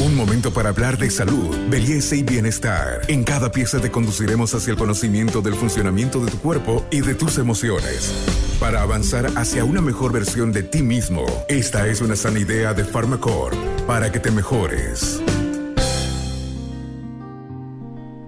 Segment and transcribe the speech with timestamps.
[0.00, 3.02] Un momento para hablar de salud, belleza y bienestar.
[3.06, 7.14] En cada pieza te conduciremos hacia el conocimiento del funcionamiento de tu cuerpo y de
[7.14, 8.12] tus emociones.
[8.58, 12.84] Para avanzar hacia una mejor versión de ti mismo, esta es una sana idea de
[12.84, 15.22] Pharmacore para que te mejores.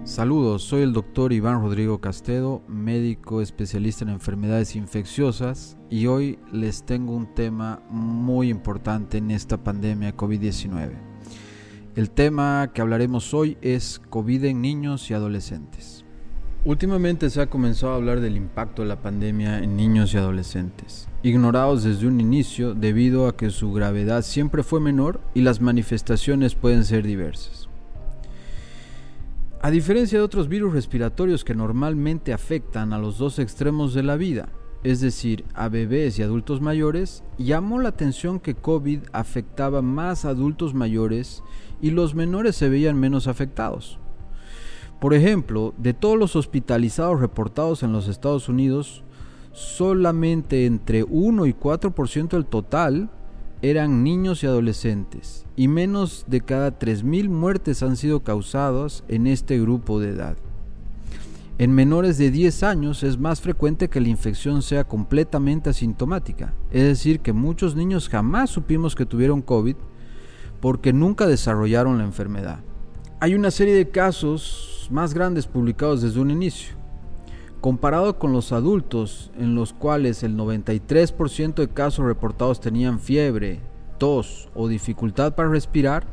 [0.05, 6.87] Saludos, soy el doctor Iván Rodrigo Castedo, médico especialista en enfermedades infecciosas y hoy les
[6.87, 11.17] tengo un tema muy importante en esta pandemia COVID-19.
[11.97, 16.05] El tema que hablaremos hoy es COVID en niños y adolescentes.
[16.67, 21.09] Últimamente se ha comenzado a hablar del impacto de la pandemia en niños y adolescentes,
[21.23, 26.55] ignorados desde un inicio debido a que su gravedad siempre fue menor y las manifestaciones
[26.55, 27.71] pueden ser diversas.
[29.63, 34.17] A diferencia de otros virus respiratorios que normalmente afectan a los dos extremos de la
[34.17, 34.51] vida,
[34.87, 40.29] es decir, a bebés y adultos mayores, llamó la atención que COVID afectaba más a
[40.29, 41.43] adultos mayores
[41.83, 43.99] y los menores se veían menos afectados.
[45.01, 49.03] Por ejemplo, de todos los hospitalizados reportados en los Estados Unidos,
[49.51, 53.11] solamente entre 1 y 4% del total
[53.63, 59.59] eran niños y adolescentes, y menos de cada 3.000 muertes han sido causadas en este
[59.59, 60.37] grupo de edad.
[61.59, 66.83] En menores de 10 años es más frecuente que la infección sea completamente asintomática, es
[66.83, 69.77] decir, que muchos niños jamás supimos que tuvieron COVID
[70.61, 72.61] porque nunca desarrollaron la enfermedad.
[73.21, 76.77] Hay una serie de casos más grandes publicados desde un inicio.
[77.63, 83.61] Comparado con los adultos, en los cuales el 93% de casos reportados tenían fiebre,
[83.97, 86.07] tos o dificultad para respirar,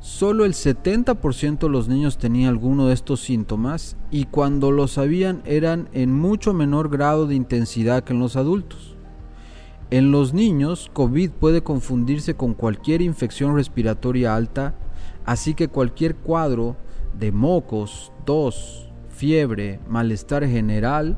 [0.00, 5.42] solo el 70% de los niños tenía alguno de estos síntomas y cuando lo sabían
[5.44, 8.96] eran en mucho menor grado de intensidad que en los adultos.
[9.90, 14.74] En los niños, COVID puede confundirse con cualquier infección respiratoria alta,
[15.24, 16.76] así que cualquier cuadro
[17.18, 21.16] de mocos, tos, fiebre, malestar general,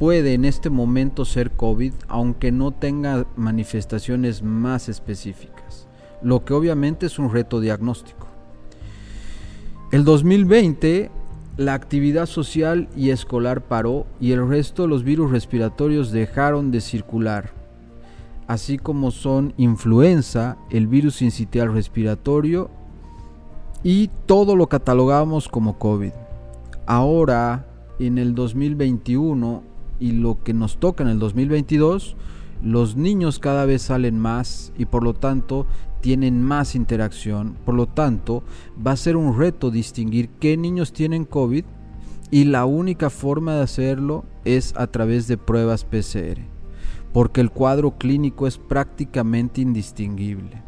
[0.00, 5.86] puede en este momento ser COVID, aunque no tenga manifestaciones más específicas,
[6.22, 8.26] lo que obviamente es un reto diagnóstico.
[9.90, 11.10] El 2020
[11.58, 16.80] la actividad social y escolar paró y el resto de los virus respiratorios dejaron de
[16.80, 17.50] circular,
[18.46, 22.70] así como son influenza, el virus incitial respiratorio
[23.82, 26.12] y todo lo catalogamos como COVID
[26.86, 27.66] ahora
[27.98, 29.62] en el 2021
[30.00, 32.16] y lo que nos toca en el 2022,
[32.62, 35.66] los niños cada vez salen más y por lo tanto
[36.02, 37.56] tienen más interacción.
[37.64, 38.42] Por lo tanto,
[38.84, 41.64] va a ser un reto distinguir qué niños tienen COVID
[42.30, 46.40] y la única forma de hacerlo es a través de pruebas PCR,
[47.12, 50.62] porque el cuadro clínico es prácticamente indistinguible.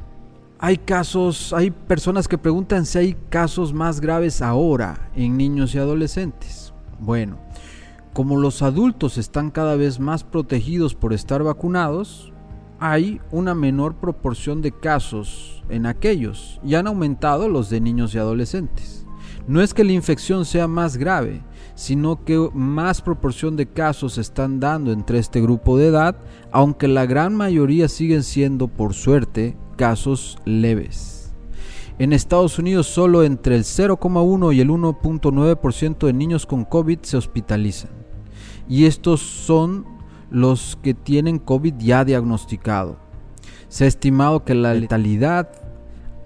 [0.59, 5.79] Hay casos, hay personas que preguntan si hay casos más graves ahora en niños y
[5.79, 6.73] adolescentes.
[7.01, 7.39] Bueno,
[8.13, 12.34] como los adultos están cada vez más protegidos por estar vacunados,
[12.87, 18.19] hay una menor proporción de casos en aquellos y han aumentado los de niños y
[18.19, 19.07] adolescentes.
[19.49, 21.43] No es que la infección sea más grave,
[21.75, 26.19] sino que más proporción de casos se están dando entre este grupo de edad,
[26.53, 31.33] aunque la gran mayoría siguen siendo, por suerte, casos leves.
[31.99, 37.17] En Estados Unidos solo entre el 0,1 y el 1.9% de niños con COVID se
[37.17, 37.93] hospitalizan.
[38.69, 39.94] Y estos son
[40.31, 42.97] los que tienen COVID ya diagnosticado.
[43.69, 45.51] Se ha estimado que la letalidad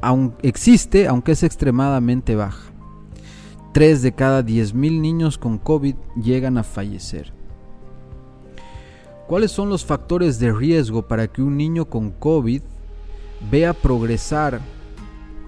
[0.01, 2.73] aún existe, aunque es extremadamente baja.
[3.73, 7.33] 3 de cada 10.000 niños con COVID llegan a fallecer.
[9.27, 12.63] ¿Cuáles son los factores de riesgo para que un niño con COVID
[13.51, 14.61] vea progresar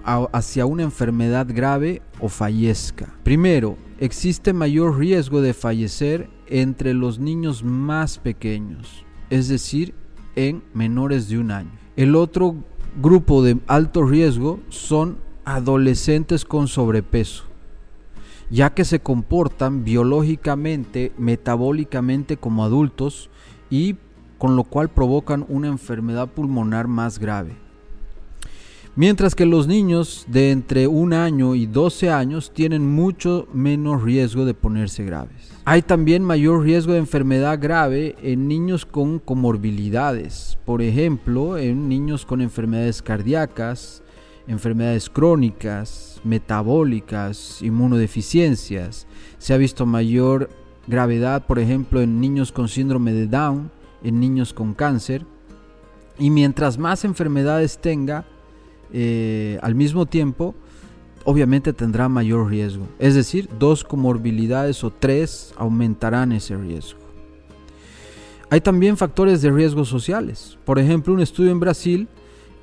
[0.03, 3.13] hacia una enfermedad grave o fallezca.
[3.23, 9.93] Primero, existe mayor riesgo de fallecer entre los niños más pequeños, es decir,
[10.35, 11.71] en menores de un año.
[11.95, 12.55] El otro
[13.01, 17.45] grupo de alto riesgo son adolescentes con sobrepeso,
[18.49, 23.29] ya que se comportan biológicamente, metabólicamente como adultos
[23.69, 23.95] y
[24.37, 27.55] con lo cual provocan una enfermedad pulmonar más grave.
[28.97, 34.43] Mientras que los niños de entre un año y 12 años tienen mucho menos riesgo
[34.43, 35.49] de ponerse graves.
[35.63, 42.25] Hay también mayor riesgo de enfermedad grave en niños con comorbilidades, por ejemplo, en niños
[42.25, 44.03] con enfermedades cardíacas,
[44.47, 49.07] enfermedades crónicas, metabólicas, inmunodeficiencias.
[49.37, 50.49] Se ha visto mayor
[50.87, 53.71] gravedad, por ejemplo, en niños con síndrome de Down,
[54.03, 55.25] en niños con cáncer.
[56.19, 58.25] Y mientras más enfermedades tenga,
[58.93, 60.55] eh, al mismo tiempo,
[61.23, 62.87] obviamente tendrá mayor riesgo.
[62.99, 66.99] Es decir, dos comorbilidades o tres aumentarán ese riesgo.
[68.49, 70.57] Hay también factores de riesgo sociales.
[70.65, 72.07] Por ejemplo, un estudio en Brasil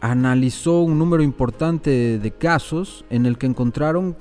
[0.00, 4.16] analizó un número importante de casos en el que encontraron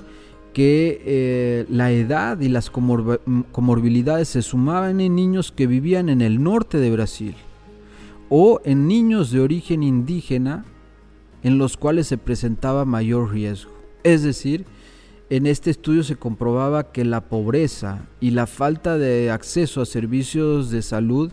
[0.54, 6.42] que eh, la edad y las comorbilidades se sumaban en niños que vivían en el
[6.42, 7.36] norte de Brasil
[8.30, 10.66] o en niños de origen indígena
[11.44, 13.72] en los cuales se presentaba mayor riesgo.
[14.04, 14.66] Es decir,
[15.30, 20.72] en este estudio se comprobaba que la pobreza y la falta de acceso a servicios
[20.72, 21.32] de salud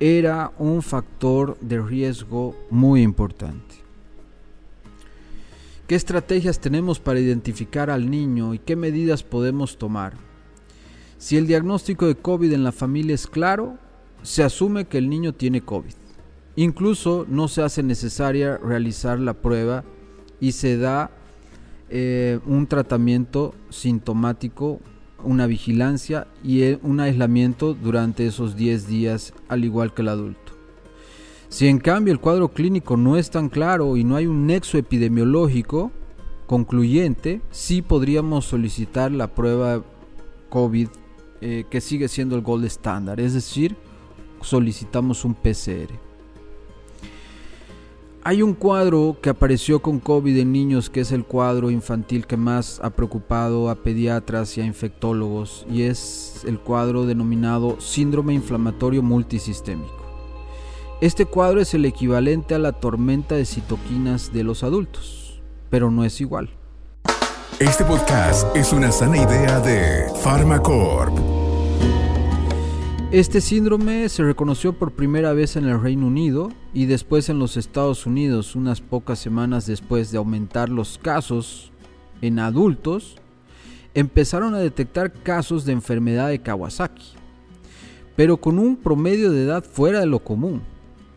[0.00, 3.76] era un factor de riesgo muy importante.
[5.86, 10.14] ¿Qué estrategias tenemos para identificar al niño y qué medidas podemos tomar?
[11.18, 13.78] Si el diagnóstico de COVID en la familia es claro,
[14.22, 15.94] se asume que el niño tiene COVID.
[16.56, 19.84] Incluso no se hace necesaria realizar la prueba
[20.40, 21.10] y se da
[21.90, 24.80] eh, un tratamiento sintomático,
[25.22, 30.52] una vigilancia y eh, un aislamiento durante esos 10 días al igual que el adulto.
[31.48, 34.78] Si en cambio el cuadro clínico no es tan claro y no hay un nexo
[34.78, 35.92] epidemiológico
[36.46, 39.82] concluyente, sí podríamos solicitar la prueba
[40.48, 40.88] COVID
[41.42, 43.76] eh, que sigue siendo el gold estándar, es decir,
[44.40, 46.05] solicitamos un PCR.
[48.28, 52.36] Hay un cuadro que apareció con COVID en niños que es el cuadro infantil que
[52.36, 59.00] más ha preocupado a pediatras y a infectólogos y es el cuadro denominado síndrome inflamatorio
[59.00, 59.94] multisistémico.
[61.00, 65.40] Este cuadro es el equivalente a la tormenta de citoquinas de los adultos,
[65.70, 66.50] pero no es igual.
[67.60, 71.35] Este podcast es una sana idea de Pharmacorp.
[73.12, 77.56] Este síndrome se reconoció por primera vez en el Reino Unido y después en los
[77.56, 81.70] Estados Unidos unas pocas semanas después de aumentar los casos
[82.20, 83.14] en adultos,
[83.94, 87.12] empezaron a detectar casos de enfermedad de Kawasaki,
[88.16, 90.62] pero con un promedio de edad fuera de lo común.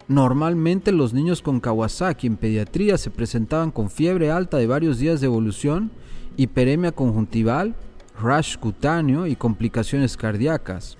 [0.07, 5.21] Normalmente los niños con Kawasaki en pediatría se presentaban con fiebre alta de varios días
[5.21, 5.89] de evolución,
[6.37, 7.75] hiperemia conjuntival,
[8.21, 10.95] rash cutáneo y complicaciones cardíacas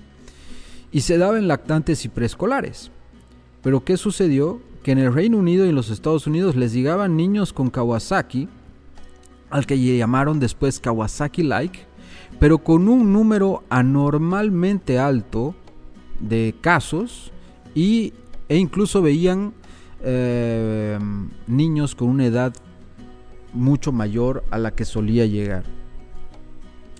[0.92, 2.92] y se daba en lactantes y preescolares.
[3.62, 4.62] Pero ¿qué sucedió?
[4.84, 8.48] Que en el Reino Unido y en los Estados Unidos les llegaban niños con Kawasaki,
[9.50, 11.80] al que llamaron después Kawasaki-like,
[12.40, 15.56] pero con un número anormalmente alto
[16.20, 17.32] de casos
[17.76, 18.14] y,
[18.48, 19.54] e incluso veían
[20.02, 20.98] eh,
[21.48, 22.54] niños con una edad
[23.54, 25.64] mucho mayor a la que solía llegar.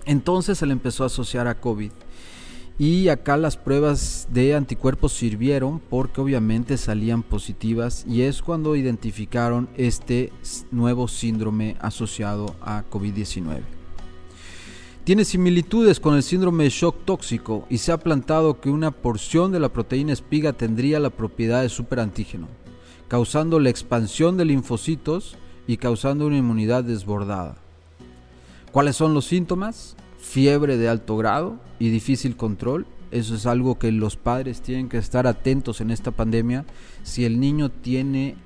[0.04, 1.92] Entonces se le empezó a asociar a COVID.
[2.80, 9.68] Y acá las pruebas de anticuerpos sirvieron porque obviamente salían positivas y es cuando identificaron
[9.76, 10.32] este
[10.70, 13.60] nuevo síndrome asociado a COVID-19.
[15.04, 19.52] Tiene similitudes con el síndrome de shock tóxico y se ha plantado que una porción
[19.52, 22.48] de la proteína espiga tendría la propiedad de superantígeno,
[23.08, 25.36] causando la expansión de linfocitos
[25.66, 27.58] y causando una inmunidad desbordada.
[28.72, 29.96] ¿Cuáles son los síntomas?
[30.20, 32.86] Fiebre de alto grado y difícil control.
[33.10, 36.64] Eso es algo que los padres tienen que estar atentos en esta pandemia.
[37.02, 38.36] Si el niño tiene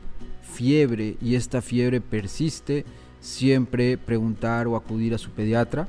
[0.43, 2.87] fiebre y esta fiebre persiste,
[3.21, 5.89] siempre preguntar o acudir a su pediatra.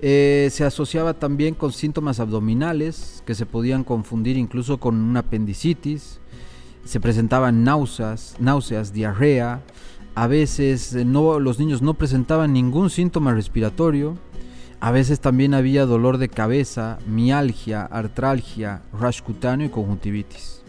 [0.00, 6.20] Eh, se asociaba también con síntomas abdominales que se podían confundir incluso con una apendicitis.
[6.84, 9.62] Se presentaban náuseas, náuseas, diarrea.
[10.14, 14.16] A veces no, los niños no presentaban ningún síntoma respiratorio
[14.84, 20.60] a veces también había dolor de cabeza, mialgia, artralgia, rash cutáneo y conjuntivitis.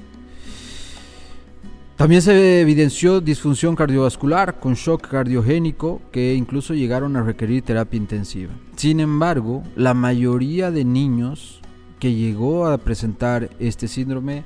[1.97, 8.53] También se evidenció disfunción cardiovascular con shock cardiogénico que incluso llegaron a requerir terapia intensiva.
[8.77, 11.59] Sin embargo, la mayoría de niños
[11.99, 14.45] que llegó a presentar este síndrome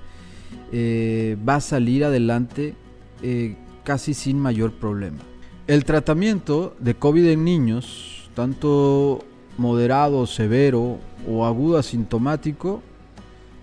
[0.72, 2.74] eh, va a salir adelante
[3.22, 5.20] eh, casi sin mayor problema.
[5.68, 9.26] El tratamiento de COVID en niños, tanto
[9.60, 10.98] moderado, severo
[11.28, 12.82] o agudo asintomático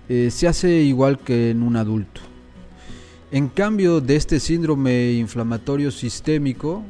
[0.08, 2.20] eh, se hace igual que en un adulto.
[3.32, 6.84] En cambio de este síndrome inflamatorio sistémico,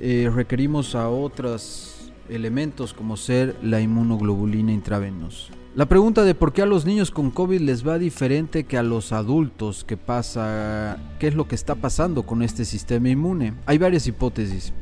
[0.00, 5.52] eh, requerimos a otros elementos como ser la inmunoglobulina intravenosa.
[5.74, 8.82] La pregunta de por qué a los niños con COVID les va diferente que a
[8.82, 10.98] los adultos, ¿qué pasa?
[11.18, 13.54] ¿Qué es lo que está pasando con este sistema inmune?
[13.64, 14.72] Hay varias hipótesis.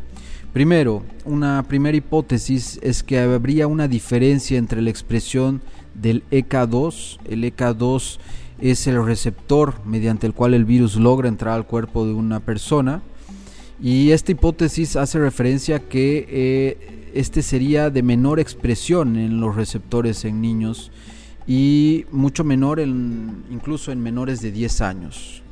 [0.57, 5.61] Primero, una primera hipótesis es que habría una diferencia entre la expresión
[5.93, 7.19] del EK2.
[7.27, 8.19] El EK2
[8.63, 13.03] es el receptor mediante el cual el virus logra entrar al cuerpo de una persona
[13.83, 19.57] Y esta hipótesis hace referencia a que eh, este sería de menor expresión en los
[19.57, 20.91] receptores en niños
[21.47, 25.43] y mucho menor en, incluso en menores de 10 años.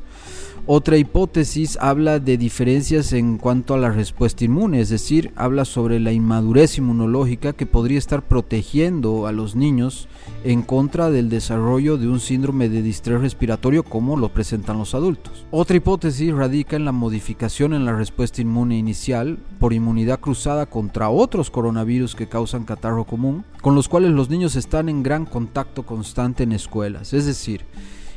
[0.67, 6.01] Otra hipótesis habla de diferencias en cuanto a la respuesta inmune, es decir, habla sobre
[6.01, 10.09] la inmadurez inmunológica que podría estar protegiendo a los niños
[10.43, 15.45] en contra del desarrollo de un síndrome de distrés respiratorio como lo presentan los adultos.
[15.51, 21.11] Otra hipótesis radica en la modificación en la respuesta inmune inicial por inmunidad cruzada contra
[21.11, 25.83] otros coronavirus que causan catarro común, con los cuales los niños están en gran contacto
[25.83, 27.67] constante en escuelas, es decir,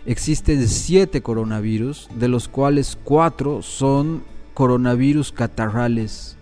[0.08, 4.24] existen siete coronavirus, de los cuales cuatro son
[4.54, 6.38] coronavirus catarrales,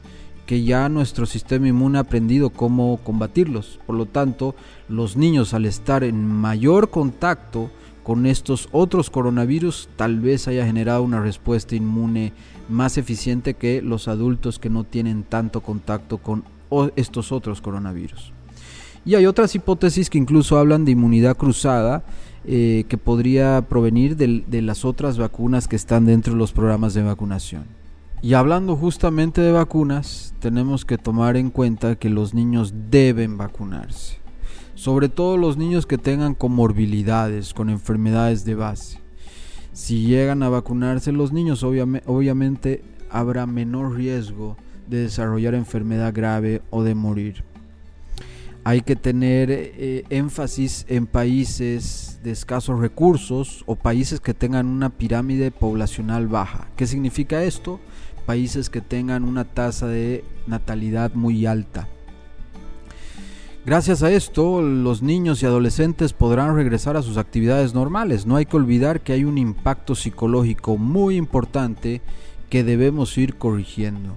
[0.45, 3.79] que ya nuestro sistema inmune ha aprendido cómo combatirlos.
[3.88, 4.55] Por lo tanto,
[4.88, 7.72] los niños al estar en mayor contacto
[8.03, 12.34] con estos otros coronavirus, tal vez haya generado una respuesta inmune
[12.69, 16.43] más eficiente que los adultos que no tienen tanto contacto con
[16.95, 18.31] estos otros coronavirus.
[19.05, 22.03] Y hay otras hipótesis que incluso hablan de inmunidad cruzada,
[22.48, 27.02] eh, que podría provenir de, las otras vacunas que están dentro de los programas de
[27.02, 27.66] vacunación.
[28.22, 34.18] Y hablando justamente de vacunas, tenemos que tomar en cuenta que los niños deben vacunarse.
[34.75, 39.00] Sobre todo los niños que tengan comorbilidades, con enfermedades de base.
[39.74, 44.56] Si llegan a vacunarse los niños, obviamente habrá menor riesgo
[44.88, 47.44] de desarrollar enfermedad grave o de morir
[48.65, 54.89] hay que tener eh, énfasis en países de escasos recursos o países que tengan una
[54.89, 56.67] pirámide poblacional baja.
[56.75, 57.79] ¿Qué significa esto?
[58.25, 61.88] Países que tengan una tasa de natalidad muy alta.
[63.67, 68.25] Gracias a esto, los niños y adolescentes podrán regresar a sus actividades normales.
[68.25, 72.01] No hay que olvidar que hay un impacto psicológico muy importante
[72.50, 74.15] que debemos ir corrigiendo.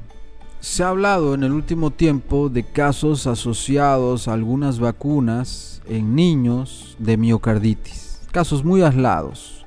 [0.60, 6.96] Se ha hablado en el último tiempo de casos asociados a algunas vacunas en niños
[6.98, 9.64] de miocarditis, casos muy aislados,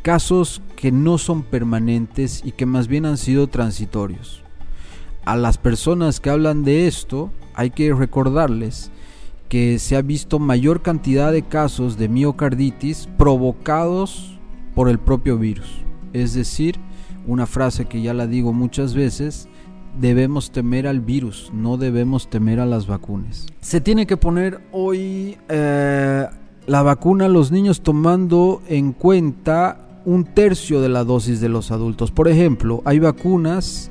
[0.00, 4.42] casos que no son permanentes y que más bien han sido transitorios.
[5.26, 8.90] A las personas que hablan de esto hay que recordarles
[9.50, 14.38] que se ha visto mayor cantidad de casos de miocarditis provocados
[14.74, 15.68] por el propio virus.
[16.14, 16.76] Es decir,
[17.26, 19.46] una frase que ya la digo muchas veces,
[19.98, 23.46] debemos temer al virus, no debemos temer a las vacunas.
[23.60, 26.26] Se tiene que poner hoy eh,
[26.66, 31.70] la vacuna a los niños tomando en cuenta un tercio de la dosis de los
[31.70, 32.10] adultos.
[32.10, 33.90] Por ejemplo, hay vacunas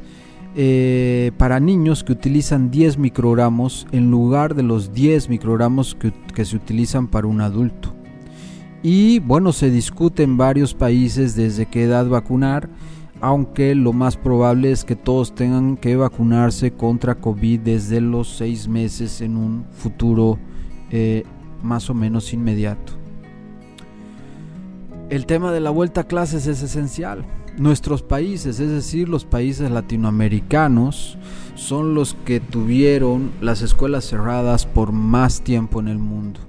[0.55, 6.45] eh, para niños que utilizan 10 microgramos en lugar de los 10 microgramos que, que
[6.45, 7.93] se utilizan para un adulto.
[8.81, 12.69] Y bueno, se discute en varios países desde qué edad vacunar
[13.21, 18.67] aunque lo más probable es que todos tengan que vacunarse contra COVID desde los seis
[18.67, 20.39] meses en un futuro
[20.91, 21.23] eh,
[21.61, 22.93] más o menos inmediato.
[25.09, 27.25] El tema de la vuelta a clases es esencial.
[27.57, 31.17] Nuestros países, es decir, los países latinoamericanos,
[31.55, 36.39] son los que tuvieron las escuelas cerradas por más tiempo en el mundo.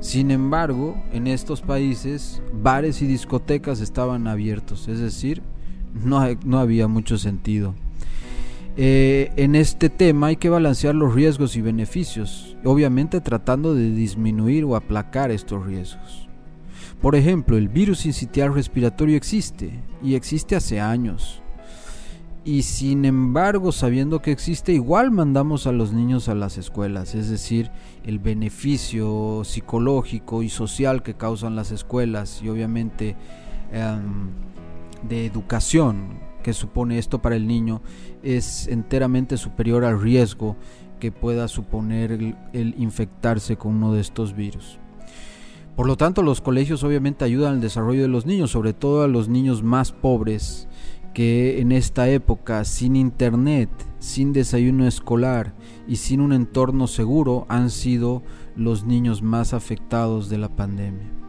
[0.00, 5.42] Sin embargo, en estos países, bares y discotecas estaban abiertos, es decir,
[5.94, 7.74] no, había mucho sentido.
[8.76, 14.64] Eh, en este tema hay que balancear los riesgos y beneficios, obviamente tratando de disminuir
[14.64, 16.28] o aplacar estos riesgos.
[17.02, 21.42] Por ejemplo, el virus incitial respiratorio existe y existe hace años.
[22.44, 27.28] Y sin embargo, sabiendo que existe, igual mandamos a los niños a las escuelas, es
[27.28, 27.70] decir,
[28.04, 33.14] el beneficio psicológico y social que causan las escuelas y obviamente
[33.70, 34.30] em,
[35.08, 37.80] de educación que supone esto para el niño
[38.22, 40.56] es enteramente superior al riesgo
[41.00, 44.78] que pueda suponer el, infectarse con uno de estos virus.
[45.74, 49.08] Por lo tanto, los colegios obviamente ayudan al desarrollo de los niños, sobre todo a
[49.08, 50.68] los niños más pobres,
[51.14, 55.54] que en esta época, sin internet, sin desayuno escolar
[55.88, 58.22] y sin un entorno seguro, han sido
[58.54, 61.21] los niños más afectados de la pandemia.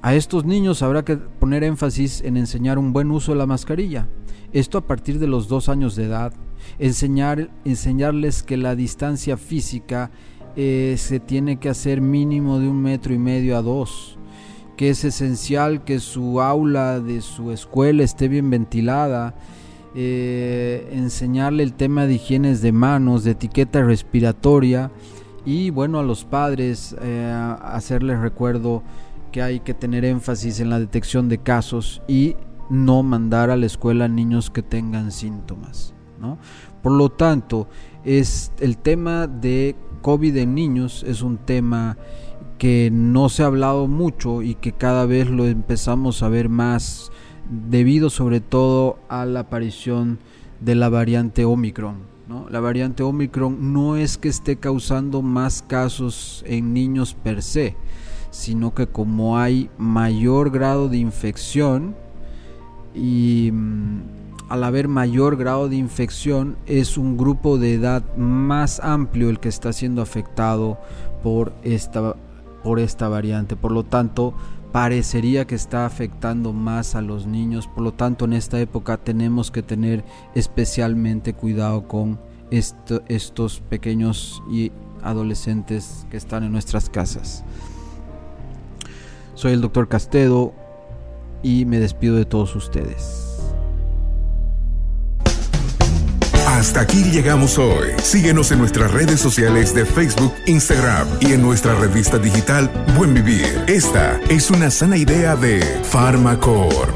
[0.00, 4.06] A estos niños habrá que poner énfasis en enseñar un buen uso de la mascarilla.
[4.52, 6.32] Esto a partir de los dos años de edad.
[6.78, 10.12] Enseñar, enseñarles que la distancia física
[10.54, 14.18] eh, se tiene que hacer mínimo de un metro y medio a dos.
[14.76, 19.34] Que es esencial que su aula de su escuela esté bien ventilada.
[19.96, 24.92] Eh, enseñarle el tema de higienes de manos, de etiqueta respiratoria.
[25.44, 28.84] Y bueno, a los padres eh, hacerles recuerdo
[29.28, 32.36] que hay que tener énfasis en la detección de casos y
[32.70, 35.94] no mandar a la escuela niños que tengan síntomas.
[36.20, 36.38] ¿no?
[36.82, 37.68] Por lo tanto,
[38.04, 41.96] es el tema de COVID en niños es un tema
[42.56, 47.10] que no se ha hablado mucho y que cada vez lo empezamos a ver más
[47.48, 50.18] debido sobre todo a la aparición
[50.60, 52.18] de la variante Omicron.
[52.50, 57.74] La variante Omicron no es que esté causando más casos en niños per se,
[58.30, 61.94] sino que como hay mayor grado de infección
[62.94, 64.00] y mm,
[64.48, 69.48] al haber mayor grado de infección es un grupo de edad más amplio el que
[69.48, 70.78] está siendo afectado
[71.22, 72.16] por esta,
[72.62, 73.56] por esta variante.
[73.56, 74.34] Por lo tanto,
[74.72, 77.66] parecería que está afectando más a los niños.
[77.66, 80.04] Por lo tanto, en esta época tenemos que tener
[80.34, 82.18] especialmente cuidado con
[82.50, 87.44] estos pequeños y adolescentes que están en nuestras casas.
[89.38, 90.52] Soy el doctor Castedo
[91.44, 93.38] y me despido de todos ustedes.
[96.48, 97.90] Hasta aquí llegamos hoy.
[98.02, 103.62] Síguenos en nuestras redes sociales de Facebook, Instagram y en nuestra revista digital Buen Vivir.
[103.68, 106.92] Esta es una sana idea de Farmacor.